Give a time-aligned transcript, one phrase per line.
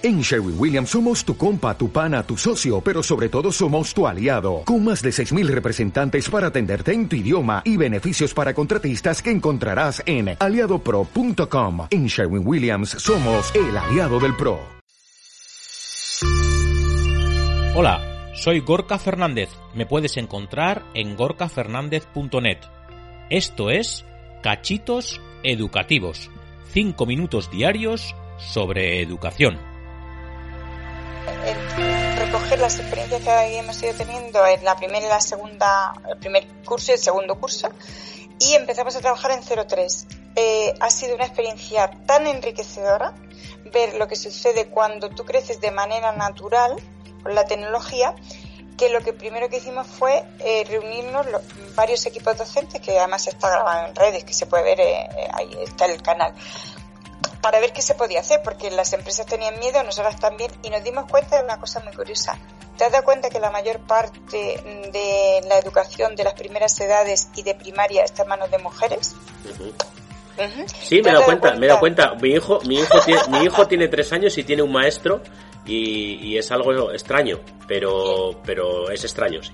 [0.00, 4.06] En Sherwin Williams somos tu compa, tu pana, tu socio, pero sobre todo somos tu
[4.06, 9.20] aliado, con más de 6.000 representantes para atenderte en tu idioma y beneficios para contratistas
[9.20, 11.88] que encontrarás en aliadopro.com.
[11.90, 14.60] En Sherwin Williams somos el aliado del PRO.
[17.74, 19.48] Hola, soy Gorka Fernández.
[19.74, 22.58] Me puedes encontrar en gorkafernandez.net.
[23.30, 24.04] Esto es
[24.44, 26.30] Cachitos Educativos.
[26.72, 29.58] 5 minutos diarios sobre educación
[32.58, 36.94] las experiencias que hemos ido teniendo en la primera la segunda, el primer curso y
[36.94, 37.68] el segundo curso,
[38.40, 40.06] y empezamos a trabajar en 03.
[40.34, 43.14] Eh, ha sido una experiencia tan enriquecedora
[43.72, 46.76] ver lo que sucede cuando tú creces de manera natural
[47.22, 48.14] con la tecnología
[48.76, 51.26] que lo que primero que hicimos fue eh, reunirnos
[51.74, 55.50] varios equipos docentes, que además está grabado en redes, que se puede ver, eh, ahí
[55.62, 56.32] está el canal,
[57.40, 60.82] para ver qué se podía hacer, porque las empresas tenían miedo, nosotras también, y nos
[60.82, 62.38] dimos cuenta de una cosa muy curiosa.
[62.76, 64.36] ¿Te has dado cuenta que la mayor parte
[64.92, 69.14] de la educación de las primeras edades y de primaria está en manos de mujeres?
[70.82, 72.14] Sí, me he dado cuenta, me he dado cuenta.
[72.20, 75.20] Mi hijo, mi hijo, tiene, mi hijo tiene tres años y tiene un maestro
[75.66, 79.52] y, es algo extraño, pero, pero es extraño, sí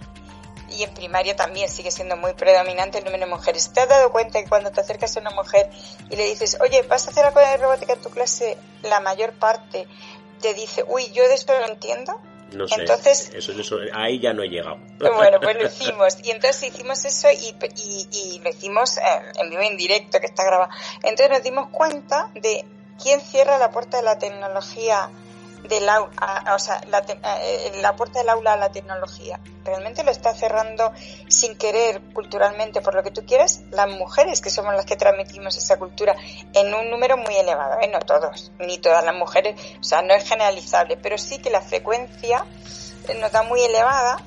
[0.74, 3.72] y en primaria también sigue siendo muy predominante el número de mujeres.
[3.72, 5.70] ¿Te has dado cuenta que cuando te acercas a una mujer
[6.10, 9.32] y le dices, oye, vas a hacer algo de robótica en tu clase, la mayor
[9.34, 9.86] parte
[10.40, 12.20] te dice, uy, yo de esto no entiendo?
[12.52, 14.78] No sé, entonces, eso, eso, ahí ya no he llegado.
[14.98, 16.18] Bueno, pues lo hicimos.
[16.22, 17.56] Y entonces hicimos eso y,
[18.12, 20.70] y, lo hicimos en vivo en directo, que está grabado.
[21.02, 22.64] Entonces nos dimos cuenta de
[23.02, 25.10] quién cierra la puerta de la tecnología
[25.68, 27.04] del o sea, la,
[27.80, 29.40] la, puerta del aula a la tecnología.
[29.64, 30.92] Realmente lo está cerrando
[31.28, 35.56] sin querer culturalmente, por lo que tú quieras, las mujeres que somos las que transmitimos
[35.56, 36.14] esa cultura
[36.52, 37.88] en un número muy elevado, ¿eh?
[37.88, 41.62] no todos, ni todas las mujeres, o sea, no es generalizable, pero sí que la
[41.62, 42.44] frecuencia
[43.18, 44.18] nos da muy elevada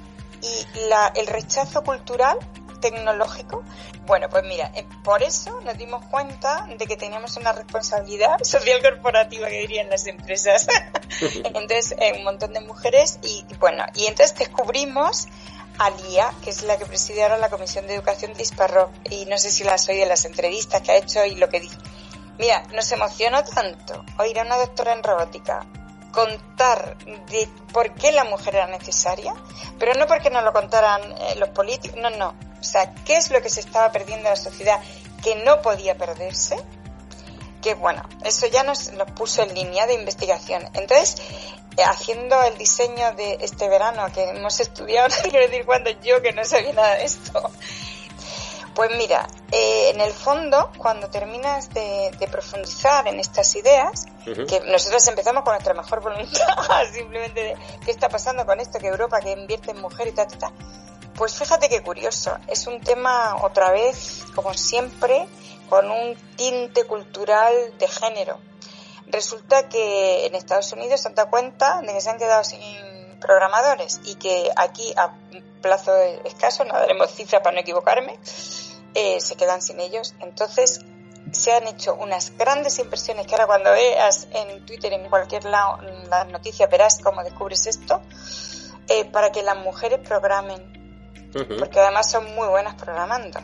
[0.42, 2.38] y la, el rechazo cultural
[2.80, 3.64] tecnológico.
[4.06, 8.82] Bueno, pues mira, eh, por eso nos dimos cuenta de que teníamos una responsabilidad social
[8.82, 10.68] corporativa que dirían las empresas.
[11.44, 15.28] entonces, eh, un montón de mujeres y, bueno, y entonces descubrimos
[15.80, 18.44] a Lía, que es la que preside ahora la Comisión de Educación de
[19.12, 21.50] y no sé si la has oído en las entrevistas que ha hecho y lo
[21.50, 21.78] que dice.
[22.40, 25.68] Mira, nos emocionó tanto oír a una doctora en robótica
[26.12, 26.98] contar
[27.30, 29.36] de por qué la mujer era necesaria,
[29.78, 33.32] pero no porque nos lo contaran eh, los políticos, no, no, o sea, ¿qué es
[33.32, 34.80] lo que se estaba perdiendo en la sociedad
[35.24, 36.58] que no podía perderse?
[37.62, 40.64] Que bueno, eso ya nos, nos puso en línea de investigación.
[40.74, 41.16] Entonces,
[41.78, 46.22] eh, haciendo el diseño de este verano que hemos estudiado, no quiero decir cuando yo
[46.22, 47.52] que no sabía nada de esto,
[48.74, 55.08] pues mira, eh, en el fondo, cuando terminas de, profundizar en estas ideas, que nosotros
[55.08, 56.46] empezamos con nuestra mejor voluntad,
[56.94, 60.28] simplemente de qué está pasando con esto, que Europa que invierte en mujer y tal,
[60.28, 60.54] tal, tal,
[61.18, 65.28] pues fíjate qué curioso, es un tema otra vez, como siempre,
[65.68, 68.40] con un tinte cultural de género.
[69.08, 72.62] Resulta que en Estados Unidos se han dado cuenta de que se han quedado sin
[73.20, 75.14] programadores y que aquí a
[75.62, 75.92] plazo
[76.24, 78.20] escaso, no daremos cifra para no equivocarme,
[78.94, 80.14] eh, se quedan sin ellos.
[80.20, 80.82] Entonces
[81.32, 85.80] se han hecho unas grandes inversiones que ahora cuando veas en Twitter, en cualquier lado,
[86.10, 88.02] las noticias verás cómo descubres esto,
[88.88, 90.77] eh, para que las mujeres programen
[91.32, 93.40] porque además son muy buenas programando.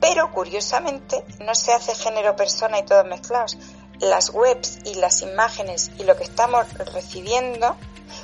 [0.00, 3.56] Pero curiosamente no se hace género persona y todos mezclados.
[4.00, 7.76] Las webs y las imágenes y lo que estamos recibiendo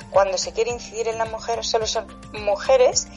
[0.09, 3.07] cuando se quiere incidir en la mujer solo son mujeres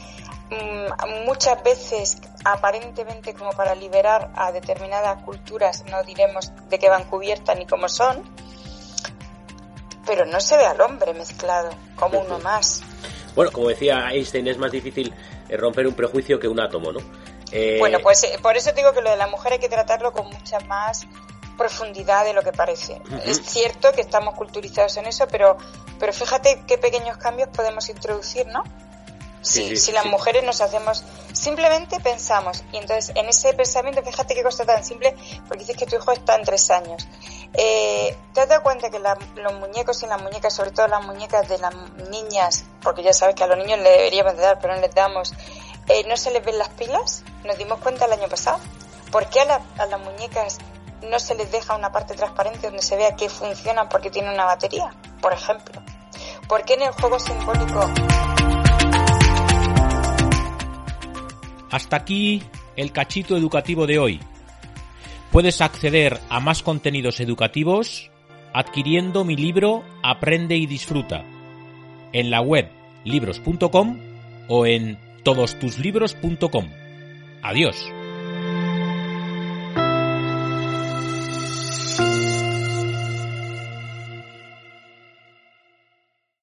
[0.49, 7.05] mm, muchas veces aparentemente como para liberar a determinadas culturas, no diremos de qué van
[7.05, 8.23] cubiertas ni cómo son,
[10.05, 12.81] pero no se ve al hombre mezclado como uno más.
[13.35, 15.13] Bueno, como decía Einstein, es más difícil
[15.57, 16.99] romper un prejuicio que un átomo, ¿no?
[17.51, 20.11] Eh, bueno, pues eh, por eso digo que lo de la mujer hay que tratarlo
[20.11, 21.07] con mucha más
[21.57, 23.01] profundidad de lo que parece.
[23.25, 25.57] Es cierto que estamos culturizados en eso, pero,
[25.99, 28.63] pero fíjate qué pequeños cambios podemos introducir, ¿no?
[29.41, 34.65] Si las mujeres nos hacemos, simplemente pensamos, y entonces en ese pensamiento, fíjate qué cosa
[34.65, 35.15] tan simple,
[35.47, 37.07] porque dices que tu hijo está en tres años.
[37.53, 41.49] Eh, ¿Te has dado cuenta que los muñecos y las muñecas, sobre todo las muñecas
[41.49, 41.75] de las
[42.09, 45.33] niñas, porque ya sabes que a los niños le deberíamos dar, pero no les damos,
[45.89, 47.25] eh, no se les ven las pilas?
[47.43, 48.61] Nos dimos cuenta el año pasado.
[49.11, 50.57] ¿Por qué a, las muñecas
[51.01, 54.45] no se les deja una parte transparente donde se vea que funcionan porque tienen una
[54.45, 54.89] batería,
[55.21, 55.81] por ejemplo?
[56.47, 57.91] ¿Por qué en el juego simbólico
[61.71, 62.41] Hasta aquí
[62.77, 64.21] el cachito educativo de hoy.
[65.29, 68.09] Puedes acceder a más contenidos educativos
[68.53, 71.23] adquiriendo mi libro Aprende y disfruta
[72.13, 72.69] en la web
[73.03, 73.97] libros.com
[74.47, 76.69] o en todostuslibros.com.
[77.41, 77.98] Adiós.